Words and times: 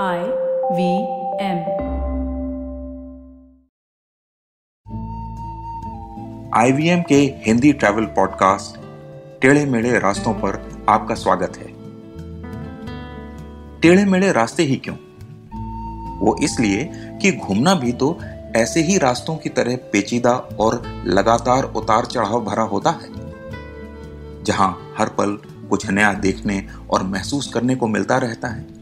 I 0.00 0.20
V 0.72 0.84
M. 1.40 1.58
IVM 6.54 7.02
के 7.02 7.16
Hindi 7.46 7.72
travel 7.72 8.04
podcast 8.04 8.78
टेढ़े 9.42 9.64
मेढ़े 9.66 9.98
रास्तों 9.98 10.34
पर 10.34 10.86
आपका 10.88 11.14
स्वागत 11.14 11.56
है। 11.56 11.66
टेढ़े 13.80 14.04
मेढ़े 14.04 14.32
रास्ते 14.32 14.62
ही 14.62 14.76
क्यों? 14.76 14.96
वो 16.20 16.36
इसलिए 16.42 16.90
कि 17.22 17.32
घूमना 17.32 17.74
भी 17.74 17.92
तो 17.92 18.18
ऐसे 18.56 18.80
ही 18.80 18.98
रास्तों 18.98 19.36
की 19.36 19.48
तरह 19.48 19.76
पेचीदा 19.92 20.32
और 20.60 20.82
लगातार 21.06 21.64
उतार 21.64 22.04
चढ़ाव 22.04 22.44
भरा 22.44 22.62
होता 22.62 22.90
है, 22.90 23.08
जहाँ 24.44 24.94
हर 24.98 25.08
पल 25.08 25.38
कुछ 25.70 25.90
नया 25.90 26.12
देखने 26.12 26.66
और 26.90 27.02
महसूस 27.02 27.52
करने 27.54 27.76
को 27.76 27.86
मिलता 27.86 28.16
रहता 28.18 28.48
है। 28.48 28.81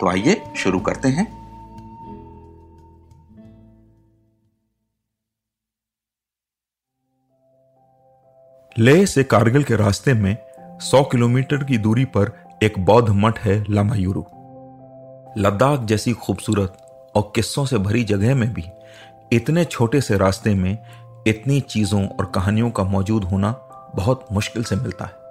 तो 0.00 0.08
आइए 0.08 0.44
शुरू 0.56 0.80
करते 0.80 1.08
हैं। 1.08 1.46
लेह 8.78 9.04
से 9.06 9.24
कारगिल 9.24 9.64
के 9.64 9.76
रास्ते 9.76 10.14
में 10.14 10.36
100 10.80 11.02
किलोमीटर 11.02 11.64
की 11.64 11.78
दूरी 11.78 12.04
पर 12.04 12.32
एक 12.62 12.78
बौद्ध 12.78 13.08
मठ 13.08 13.38
है 13.38 13.64
लामायूरू 13.70 14.20
लद्दाख 15.38 15.80
जैसी 15.80 16.12
खूबसूरत 16.12 16.76
और 17.14 17.32
किस्सों 17.34 17.66
से 17.66 17.78
भरी 17.78 18.04
जगह 18.04 18.34
में 18.34 18.54
भी 18.54 18.64
इतने 19.32 19.64
छोटे 19.64 20.00
से 20.00 20.18
रास्ते 20.18 20.54
में 20.54 20.78
इतनी 21.26 21.60
चीज़ों 21.60 22.08
और 22.08 22.32
कहानियों 22.34 22.70
का 22.70 22.84
मौजूद 22.84 23.24
होना 23.24 23.50
बहुत 23.94 24.26
मुश्किल 24.32 24.64
से 24.64 24.76
मिलता 24.76 25.04
है। 25.04 25.25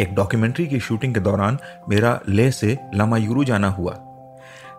एक 0.00 0.14
डॉक्यूमेंट्री 0.14 0.66
की 0.66 0.80
शूटिंग 0.80 1.14
के 1.14 1.20
दौरान 1.20 1.58
मेरा 1.88 2.18
लेह 2.28 2.50
से 2.50 2.78
लामायूरू 2.94 3.44
जाना 3.44 3.68
हुआ। 3.68 3.96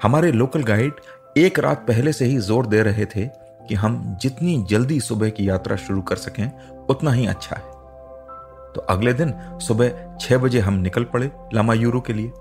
हमारे 0.04 0.32
लोकल 0.32 0.64
गाइड 0.64 0.94
एक 1.38 1.60
रात 1.60 1.86
पहले 1.88 2.14
से 2.14 2.26
ही 2.26 2.38
ज़ोर 2.38 2.66
दे 2.66 2.82
रहे 2.84 3.06
थे 3.06 3.26
कि 3.68 3.76
हम 3.76 4.18
जितनी 4.22 4.58
जल्दी 4.70 5.00
सुबह 5.00 5.30
की 5.30 5.50
यात्रा 5.50 5.76
शुरू 5.76 6.02
कर 6.02 6.16
सकें, 6.16 6.52
उतना 6.90 7.12
ही 7.12 7.26
अच्छा 7.26 7.56
है। 7.56 7.70
तो 8.74 8.86
अगले 8.90 9.14
दिन 9.14 9.34
सुबह 9.60 10.18
छह 10.22 10.38
बजे 10.38 10.60
हम 10.60 10.74
निकल 10.74 11.04
पड़े 11.04 11.32
लामायूरू 11.54 12.02
के 12.02 12.14
लिए। 12.14 12.32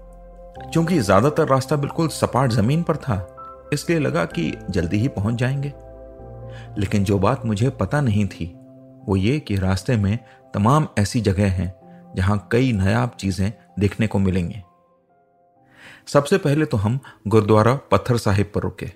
क्योंकि 0.62 0.98
ज़्यादातर 0.98 1.48
रास्ता 1.48 1.77
बिल्कुल 1.77 2.09
सपाट 2.09 2.50
ज़मीन 2.50 2.83
पर 2.83 2.97
था, 2.97 3.27
इसलिए 3.72 3.98
लगा 3.98 4.25
कि 4.25 4.53
जल्दी 4.70 4.98
ही 4.98 5.09
पहुँच 5.09 5.34
जाएँगे। 5.34 5.72
लेकिन 6.81 7.05
जो 7.05 7.19
बात 7.19 7.44
मुझे 7.47 7.70
पता 7.70 8.00
नहीं 8.00 8.27
थी, 8.27 8.47
वो 9.09 9.17
ये 9.17 9.39
कि 9.39 9.56
रास्ते 9.56 9.97
में 9.97 10.19
तमाम 10.55 10.89
ऐसी 10.98 11.20
जगह 11.20 11.50
हैं 11.50 11.80
जहाँ 12.16 12.48
कई 12.53 12.72
नायाब 12.72 13.16
चीज़ें 13.20 13.53
देखने 13.78 14.06
को 14.06 14.19
मिलेंगी। 14.19 14.62
सबसे 16.06 16.39
पहले 16.39 16.64
तो 16.64 16.77
हम 16.77 16.98
गुरुद्वारा 17.27 17.75
पत्थर 17.91 18.16
साहिब 18.16 18.50
पर 18.55 18.61
रुके। 18.61 18.86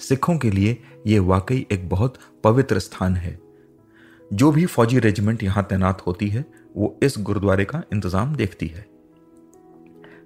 सिखों 0.00 0.36
के 0.38 0.50
लिए 0.50 0.78
यह 1.06 1.20
वाकई 1.20 1.66
एक 1.72 1.88
बहुत 1.88 2.18
पवित्र 2.44 2.78
स्थान 2.78 3.16
है। 3.16 3.38
जो 4.30 4.50
भी 4.52 4.66
फौजी 4.66 4.98
रेजिमेंट 4.98 5.42
यहाँ 5.42 5.64
तैनात 5.64 6.06
होती 6.06 6.28
है, 6.28 6.44
वो 6.76 6.98
इस 7.02 7.14
गुरुद्वारे 7.18 7.64
का 7.64 7.82
इंतज़ाम 7.92 8.34
देखती 8.36 8.66
है। 8.66 8.86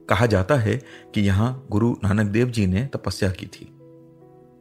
कहा 0.08 0.26
जाता 0.26 0.54
है 0.54 0.76
कि 1.14 1.20
यहाँ 1.20 1.66
गुरु 1.70 1.90
नानक 2.04 2.26
देव 2.26 2.50
जी 2.50 2.66
ने 2.66 2.84
तपस्या 2.86 3.30
की 3.30 3.46
थी। 3.46 3.64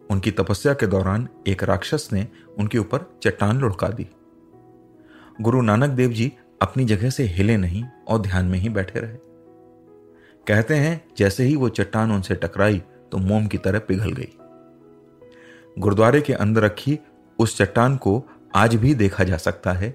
उनकी 0.09 0.31
तपस्या 0.31 0.73
के 0.73 0.87
दौरान 0.87 1.27
एक 1.47 1.63
राक्षस 1.63 2.09
ने 2.13 2.27
उनके 2.57 2.77
ऊपर 2.77 3.05
चट्टान 3.23 3.59
लुढ़का 3.59 3.87
दी। 3.87 4.07
गुरु 5.41 5.61
नानक 5.61 5.89
देव 5.89 6.11
जी 6.11 6.31
अपनी 6.61 6.85
जगह 6.85 7.09
से 7.09 7.23
हिले 7.23 7.57
नहीं 7.57 7.83
और 8.07 8.21
ध्यान 8.21 8.45
में 8.45 8.57
ही 8.59 8.69
बैठे 8.69 8.99
रहे। 8.99 9.17
कहते 10.47 10.75
हैं, 10.75 11.01
जैसे 11.17 11.43
ही 11.43 11.55
वो 11.55 11.69
चट्टान 11.69 12.11
उनसे 12.11 12.35
टकराई 12.35 12.81
तो 13.11 13.17
मोम 13.17 13.47
की 13.47 13.57
तरह 13.57 13.79
पिघल 13.79 14.11
गई। 14.11 14.29
गुरुद्वारे 15.77 16.21
के 16.21 16.33
अंदर 16.33 16.61
रखी 16.61 16.97
उस 17.39 17.57
चट्टान 17.57 17.97
को 17.97 18.23
आज 18.55 18.75
भी 18.75 18.93
देखा 18.95 19.23
जा 19.23 19.37
सकता 19.37 19.73
है 19.73 19.89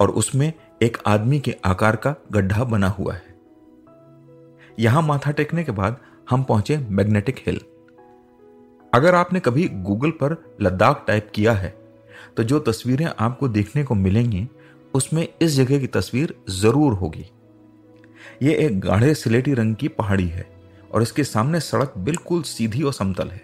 और 0.00 0.10
उसमें 0.10 0.52
एक 0.82 0.96
आदमी 1.06 1.40
के 1.40 1.54
आकार 1.64 1.96
का 1.96 2.14
गड्ढा 2.32 2.64
बना 2.64 2.88
हुआ 2.88 3.14
है। 3.14 3.34
यहाँ 4.78 5.02
माथा 5.02 5.30
टेकने 5.30 5.64
के 5.64 5.72
बाद 5.72 6.00
हम 6.30 6.42
पहुँचे 6.42 6.76
मैग्नेटिक 6.78 7.42
हिल। 7.46 7.60
अगर 8.92 9.14
आपने 9.14 9.40
कभी 9.40 9.68
गूगल 9.68 10.10
पर 10.12 10.36
लद्दाख 10.60 11.04
टाइप 11.06 11.30
किया 11.34 11.52
है 11.52 11.74
तो 12.36 12.42
जो 12.42 12.58
तस्वीरें 12.60 13.06
आपको 13.06 13.48
देखने 13.48 13.84
को 13.84 13.94
मिलेंगी 13.94 14.48
उसमें 14.96 15.26
इस 15.42 15.52
जगह 15.52 15.78
की 15.78 15.86
तस्वीर 15.88 16.34
ज़रूर 16.52 16.92
होगी। 16.94 17.24
यह 18.42 18.56
एक 18.56 18.78
गाढ़े 18.80 19.14
सिलेटी 19.14 19.54
रंग 19.54 19.74
की 19.76 19.88
पहाड़ी 19.90 20.26
है 20.28 20.46
और 20.90 21.02
इसके 21.02 21.24
सामने 21.24 21.60
सड़क 21.62 21.94
बिल्कुल 21.98 22.42
सीधी 22.44 22.82
और 22.82 22.92
समतल 22.92 23.28
है। 23.28 23.40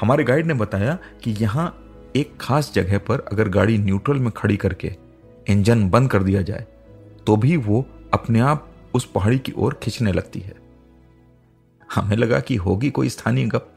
हमारे 0.00 0.24
गाइड 0.24 0.46
ने 0.46 0.54
बताया 0.56 0.98
कि 1.24 1.30
यहाँ 1.40 1.66
एक 2.16 2.36
खास 2.40 2.72
जगह 2.74 2.98
पर 3.00 3.20
अगर 3.32 3.48
गाड़ी 3.48 3.78
न्यूट्रल 3.78 4.18
में 4.18 4.30
खड़ी 4.32 4.56
करके 4.56 4.92
इंजन 5.46 5.88
बंद 5.90 6.10
कर 6.10 6.22
दिया 6.22 6.42
जाए 6.42 6.66
तो 7.26 7.36
भी 7.36 7.56
वो 7.58 7.84
अपने 8.14 8.40
आप 8.42 8.68
उस 8.94 9.04
पहाड़ी 9.04 9.38
की 9.38 9.52
ओर 9.54 9.78
खींचने 9.82 10.12
लगती 10.12 10.40
है। 10.40 10.54
हमें 11.88 12.16
लगा 12.16 12.40
कि 12.40 12.56
होगी 12.56 12.90
कोई 12.90 13.08
स्थानीय 13.08 13.46
गप। 13.46 13.68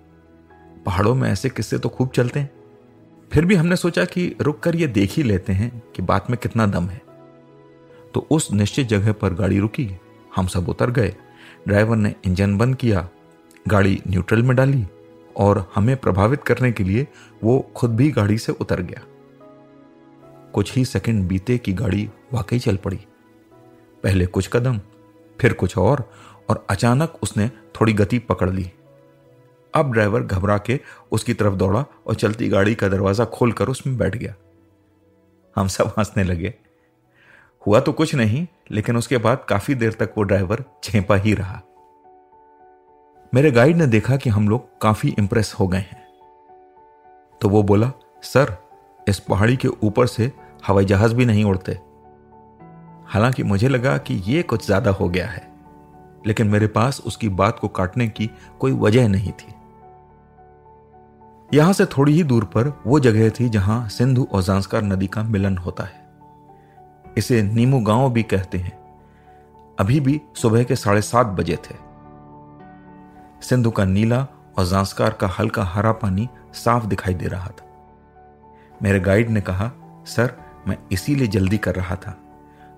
पहाड़ों 0.85 1.13
में 1.15 1.29
ऐसे 1.29 1.49
किस्से 1.49 1.77
तो 1.77 1.89
खूब 1.89 2.09
चलते 2.09 2.39
हैं। 2.39 2.49
फिर 3.35 3.45
भी 3.45 3.55
हमने 3.55 3.75
सोचा 3.75 4.05
कि 4.05 4.35
रुक 4.41 4.59
कर 4.59 4.75
ये 4.75 4.87
देख 4.87 5.11
ही 5.11 5.23
लेते 5.23 5.53
हैं 5.53 5.83
कि 5.95 6.01
बात 6.01 6.29
में 6.29 6.37
कितना 6.43 6.65
दम 6.65 6.85
है। 6.87 7.01
तो 8.13 8.27
उस 8.31 8.51
निश्चित 8.51 8.87
जगह 8.87 9.13
पर 9.13 9.33
गाड़ी 9.33 9.59
रुकी, 9.59 9.97
हम 10.35 10.47
सब 10.47 10.69
उतर 10.69 10.91
गए। 10.91 11.15
ड्राइवर 11.67 11.95
ने 11.95 12.13
इंजन 12.25 12.57
बंद 12.57 12.75
किया, 12.75 13.09
गाड़ी 13.67 14.01
न्यूट्रल 14.07 14.43
में 14.43 14.55
डाली 14.57 14.85
और 15.37 15.71
हमें 15.75 15.97
प्रभावित 15.97 16.43
करने 16.43 16.71
के 16.71 16.83
लिए 16.83 17.07
वो 17.43 17.59
खुद 17.75 17.95
भी 17.95 18.11
गाड़ी 18.11 18.37
से 18.37 18.51
उतर 18.51 18.81
गया। 18.81 19.01
कुछ 20.53 20.75
ही 20.75 20.85
सेकंड 20.85 21.27
बीते 21.27 21.57
कि 21.57 21.73
गाड़ी 21.73 22.09
वाकई 22.33 22.59
चल 22.59 22.75
पड़ी। 22.75 22.99
पहले 24.03 24.25
कुछ 24.25 24.49
कदम, 24.53 24.79
फिर 25.41 25.53
कुछ 25.53 25.77
और 25.77 26.09
और 26.49 26.65
अचानक 26.69 27.17
उसने 27.23 27.49
थोड़ी 27.49 27.93
गति 27.93 28.19
पकड़ 28.19 28.49
ली। 28.49 28.71
अब 29.75 29.91
ड्राइवर 29.93 30.21
घबरा 30.21 30.57
के 30.57 30.79
उसकी 31.11 31.33
तरफ़ 31.33 31.53
दौड़ा 31.53 31.83
और 32.07 32.15
चलती 32.15 32.47
गाड़ी 32.49 32.75
का 32.75 32.87
दरवाज़ा 32.89 33.25
खोलकर 33.25 33.69
उसमें 33.69 33.97
बैठ 33.97 34.15
गया। 34.15 34.33
हम 35.55 35.67
सब 35.67 35.93
हंसने 35.97 36.23
लगे। 36.23 36.53
हुआ 37.63 37.79
तो 37.79 37.91
कुछ 37.91 38.13
नहीं, 38.15 38.45
लेकिन 38.71 38.97
उसके 38.97 39.17
बाद 39.17 39.45
काफ़ी 39.49 39.75
देर 39.75 39.93
तक 39.93 40.13
वो 40.17 40.23
ड्राइवर 40.23 40.63
छेपा 40.83 41.15
ही 41.15 41.33
रहा। 41.33 41.61
मेरे 43.33 43.51
गाइड 43.51 43.77
ने 43.77 43.87
देखा 43.87 44.17
कि 44.17 44.29
हम 44.29 44.49
लोग 44.49 44.67
काफ़ी 44.81 45.15
इंप्रेस 45.19 45.53
हो 45.59 45.67
गए 45.67 45.77
हैं। 45.79 46.03
तो 47.41 47.49
वो 47.49 47.63
बोला, 47.63 47.91
सर, 48.23 48.55
इस 49.07 49.19
पहाड़ी 49.19 49.55
के 49.55 49.67
ऊपर 49.67 50.07
से 50.07 50.31
हवाई 50.67 50.85
जहाज़ 50.85 51.15
भी 51.15 51.25
नहीं 51.25 51.43
उड़ते। 51.45 51.77
हालाँकि 53.07 53.43
मुझे 53.43 53.67
लगा 53.67 53.97
कि 53.97 54.13
ये 54.25 54.41
कुछ 54.43 54.65
ज़्यादा 54.65 54.91
हो 54.91 55.09
गया 55.09 55.27
है, 55.27 55.47
लेकिन 56.27 56.47
मेरे 56.47 56.67
पास 56.67 57.01
उसकी 57.01 57.29
बात 57.31 57.59
को 57.59 57.67
काटने 57.67 58.07
की 58.07 58.29
कोई 58.59 58.71
वजह 58.73 59.07
नहीं 59.07 59.31
थी। 59.31 59.53
यहाँ 61.55 61.73
से 61.73 61.85
थोड़ी 61.85 62.13
ही 62.13 62.23
दूर 62.23 62.43
पर 62.43 62.81
वो 62.87 62.99
जगह 62.99 63.29
थी 63.29 63.49
जहाँ 63.49 63.89
सिंधु 63.89 64.27
और 64.31 64.41
जांस्कार 64.43 64.83
नदी 64.83 65.07
का 65.07 65.23
मिलन 65.23 65.57
होता 65.57 65.83
है। 65.83 66.07
इसे 67.17 67.41
नीमू 67.41 67.79
गाँव 67.79 68.11
भी 68.11 68.23
कहते 68.23 68.57
हैं। 68.57 68.77
अभी 69.79 69.99
भी 69.99 70.21
सुबह 70.35 70.63
के 70.63 70.75
साढ़े 70.75 71.01
सात 71.01 71.27
बजे 71.27 71.55
थे। 71.55 71.75
सिंधु 73.41 73.71
का 73.71 73.85
नीला 73.85 74.27
और 74.57 74.65
जांस्कार 74.65 75.09
का 75.09 75.27
हल्का 75.27 75.63
हरा 75.63 75.91
पानी 75.91 76.29
साफ़ 76.53 76.85
दिखाई 76.85 77.13
दे 77.13 77.27
रहा 77.27 77.47
था। 77.47 77.89
मेरे 78.83 78.99
गाइड 78.99 79.29
ने 79.29 79.41
कहा, 79.41 79.71
सर, 80.07 80.33
मैं 80.67 80.77
इसीलिए 80.91 81.27
जल्दी 81.27 81.57
कर 81.57 81.75
रहा 81.75 81.95
था। 81.95 82.17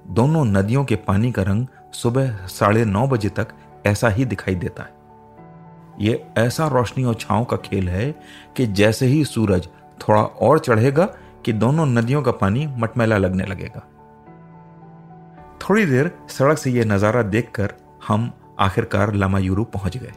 दोनों 0.07 0.45
नदियों 0.45 0.85
के 0.85 0.95
पानी 0.95 1.31
का 1.31 1.41
रंग 1.41 1.67
सुबह 1.93 2.31
साढ़े 2.45 2.85
नौ 2.85 3.07
बजे 3.07 3.29
तक 3.29 3.47
ऐसा 3.85 4.09
ही 4.09 4.25
दिखाई 4.25 4.55
देता 4.55 4.83
है। 4.83 4.96
ये 5.99 6.25
ऐसा 6.37 6.67
रोशनी 6.67 7.03
और 7.03 7.15
छांव 7.15 7.43
का 7.45 7.57
खेल 7.57 7.89
है 7.89 8.11
कि 8.57 8.65
जैसे 8.67 9.05
ही 9.05 9.23
सूरज 9.25 9.67
थोड़ा 9.99 10.21
और 10.21 10.59
चढ़ेगा 10.59 11.05
कि 11.45 11.53
दोनों 11.53 11.85
नदियों 11.85 12.21
का 12.21 12.31
पानी 12.31 12.65
मटमैला 12.77 13.17
लगने 13.17 13.45
लगेगा। 13.45 13.81
थोड़ी 15.61 15.85
देर 15.85 16.11
सड़क 16.29 16.57
से 16.57 16.71
यह 16.71 16.85
नज़ारा 16.85 17.21
देखकर 17.23 17.73
हम 18.07 18.31
आखिरकार 18.59 19.13
लामायूरू 19.13 19.63
पहुँच 19.65 19.97
गए। 19.97 20.13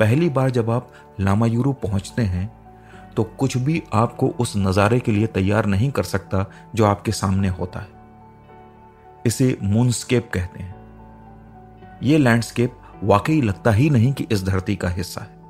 पहली 0.00 0.28
बार 0.28 0.50
जब 0.50 0.70
आप 0.70 0.92
लामायूरू 1.20 1.72
पहुँचते 1.72 2.22
हैं 2.22 2.50
तो 3.16 3.24
कुछ 3.38 3.56
भी 3.56 3.82
आपको 3.94 4.28
उस 4.40 4.52
नज़ारे 4.56 4.98
के 5.00 5.12
लिए 5.12 5.26
तैयार 5.26 5.66
नहीं 5.66 5.90
कर 5.90 6.02
सकता 6.04 6.46
जो 6.74 6.84
आपके 6.84 7.12
सामने 7.12 7.48
होता 7.48 7.80
है। 7.80 7.88
इसे 9.26 9.56
मूनस्केप 9.62 10.30
कहते 10.34 10.62
हैं। 10.62 10.74
यह 12.02 12.18
लैंडस्केप 12.18 12.78
वाकई 13.04 13.40
लगता 13.40 13.70
ही 13.70 13.90
नहीं 13.90 14.12
कि 14.12 14.26
इस 14.32 14.44
धरती 14.44 14.76
का 14.76 14.88
हिस्सा 14.88 15.20
है। 15.20 15.42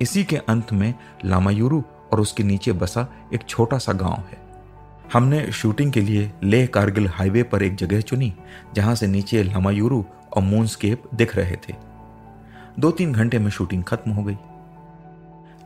इसी 0.00 0.24
के 0.24 0.36
अंत 0.36 0.72
में 0.72 0.94
लामायूरू 1.24 1.84
और 2.12 2.20
उसके 2.20 2.42
नीचे 2.42 2.72
बसा 2.72 3.06
एक 3.34 3.44
छोटा 3.48 3.78
सा 3.78 3.92
गाँव 3.92 4.24
है। 4.30 4.38
हमने 5.12 5.52
शूटिंग 5.52 5.92
के 5.92 6.00
लिए 6.00 6.32
लेह 6.42 6.66
कारगिल 6.66 7.08
हाईवे 7.08 7.42
पर 7.42 7.62
एक 7.62 7.74
जगह 7.74 8.00
चुनी, 8.00 8.34
जहाँ 8.74 8.94
से 8.94 9.06
नीचे 9.06 9.42
लामायूरू 9.42 10.04
और 10.36 10.42
मूनस्केप 10.42 11.02
दिख 11.14 11.36
रहे 11.36 11.56
थे। 11.56 11.74
दो 12.78 12.90
तीन 12.90 13.12
घंटे 13.12 13.38
में 13.38 13.50
शूटिंग 13.50 13.84
खत्म 13.84 14.10
हो 14.10 14.24
गई। 14.24 14.36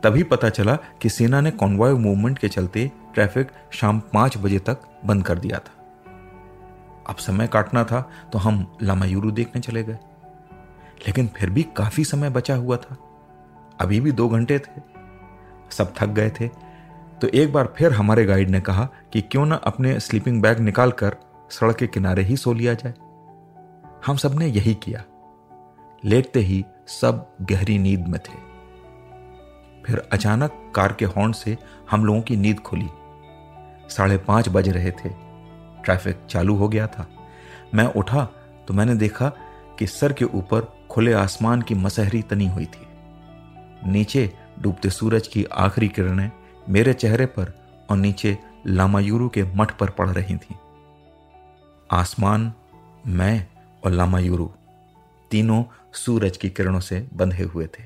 तभी 0.03 0.23
पता 0.23 0.49
चला 0.49 0.75
कि 1.01 1.09
सेना 1.09 1.41
ने 1.41 1.51
कॉन्वॉय 1.51 1.93
मूवमेंट 1.93 2.39
के 2.39 2.47
चलते 2.47 2.91
ट्रैफ़िक 3.13 3.51
शाम 3.71 3.99
पाँच 3.99 4.37
बजे 4.37 4.59
तक 4.59 4.77
बंद 5.05 5.23
कर 5.23 5.39
दिया 5.39 5.59
था। 5.59 5.77
अब 7.09 7.15
समय 7.15 7.47
काटना 7.47 7.83
था 7.83 8.09
तो 8.33 8.39
हम 8.39 8.65
लामायूरू 8.81 9.31
देखने 9.31 9.61
चले 9.61 9.83
गए। 9.83 9.97
लेकिन 11.07 11.27
फिर 11.27 11.49
भी 11.49 11.63
काफ़ी 11.63 12.05
समय 12.05 12.29
बचा 12.29 12.55
हुआ 12.55 12.77
था। 12.77 12.97
अभी 13.81 13.99
भी 13.99 14.11
दो 14.11 14.29
घंटे 14.29 14.59
थे। 14.59 14.81
सब 15.71 15.93
थक 15.97 16.07
गए 16.07 16.29
थे। 16.29 16.47
तो 17.21 17.27
एक 17.27 17.53
बार 17.53 17.73
फिर 17.77 17.93
हमारे 17.93 18.25
गाइड 18.25 18.49
ने 18.49 18.61
कहा 18.61 18.89
कि 19.13 19.21
क्यों 19.21 19.45
ना 19.45 19.55
अपने 19.55 19.99
स्लीपिंग 19.99 20.41
बैग 20.41 20.59
निकालकर 20.59 21.17
सड़क 21.51 21.75
के 21.75 21.87
किनारे 21.87 22.23
ही 22.23 22.37
सो 22.37 22.53
लिया 22.53 22.73
जाए। 22.73 22.93
हम 24.05 24.17
सबने 24.17 24.47
यही 24.47 24.73
किया। 24.73 25.03
लेटते 26.05 26.39
ही 26.39 26.65
सब 26.87 27.35
गहरी 27.41 27.77
नींद 27.77 28.07
में 28.07 28.19
थे। 28.19 28.51
फिर 29.85 30.09
अचानक 30.11 30.71
कार 30.75 30.93
के 30.93 31.05
हॉर्न 31.05 31.31
से 31.31 31.57
हम 31.91 32.05
लोगों 32.05 32.21
की 32.21 32.35
नींद 32.35 32.59
खुली। 32.59 32.89
साढ़े 33.89 34.17
पाँच 34.17 34.49
बज 34.49 34.69
रहे 34.69 34.91
थे। 34.91 35.09
ट्रैफ़िक 35.83 36.19
चालू 36.29 36.55
हो 36.55 36.69
गया 36.69 36.87
था। 36.87 37.07
मैं 37.73 37.85
उठा 37.85 38.25
तो 38.67 38.73
मैंने 38.73 38.95
देखा 38.95 39.29
कि 39.79 39.87
सर 39.87 40.13
के 40.13 40.25
ऊपर 40.25 40.80
खुले 40.91 41.13
आसमान 41.13 41.61
की 41.61 41.75
मसहरी 41.75 42.21
तनी 42.21 42.47
हुई 42.47 42.65
थी। 42.65 42.87
नीचे 43.91 44.33
डूबते 44.59 44.89
सूरज 44.89 45.27
की 45.27 45.43
आखिरी 45.43 45.87
किरणें 45.87 46.31
मेरे 46.69 46.93
चेहरे 46.93 47.25
पर 47.25 47.65
और 47.89 47.97
नीचे 47.97 48.37
लामायूरू 48.67 49.29
के 49.29 49.43
मठ 49.43 49.71
पर 49.71 49.89
पड़ 49.89 50.09
रही 50.09 50.37
थीं। 50.37 50.55
आसमान, 51.91 52.53
मैं 53.07 53.47
और 53.85 53.91
लामायूरू 53.91 54.51
तीनों 55.31 55.63
सूरज 55.93 56.37
की 56.37 56.49
किरणों 56.49 56.79
से 56.79 57.07
बंधे 57.13 57.43
हुए 57.43 57.65
थे। 57.65 57.83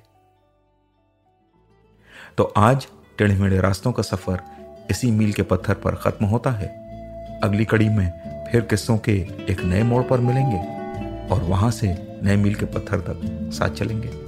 तो 2.38 2.44
आज 2.44 2.88
टेढ़े 3.18 3.36
मेढ़े 3.36 3.62
रास्तों 3.62 3.92
का 3.92 4.04
सफ़र 4.04 4.42
इसी 4.92 5.12
मील 5.12 5.34
के 5.34 5.42
पत्थर 5.42 5.74
पर 5.74 5.96
खत्म 5.96 6.26
होता 6.26 6.52
है। 6.52 6.68
अगली 7.44 7.66
कड़ी 7.66 7.90
में 7.90 8.12
फिर 8.52 8.62
किस्सों 8.62 8.98
के 8.98 9.14
एक 9.50 9.62
नए 9.62 9.84
मोड़ 9.84 10.04
पर 10.04 10.20
मिलेंगे 10.20 10.60
और 11.34 11.44
वहाँ 11.44 11.72
से 11.72 12.05
नए 12.24 12.36
मील 12.36 12.56
के 12.56 12.66
पत्थर 12.66 13.00
तक 13.00 13.50
साथ 13.54 13.70
चलेंगे। 13.70 14.25